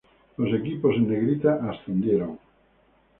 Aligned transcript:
Los 0.37 0.51
equipos 0.59 0.95
en 0.95 1.07
Negrita 1.09 1.59
ascendieron. 1.69 2.39